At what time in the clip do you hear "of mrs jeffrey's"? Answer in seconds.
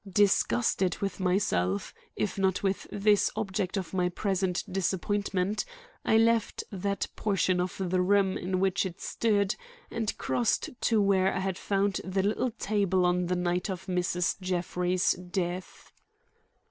13.69-15.11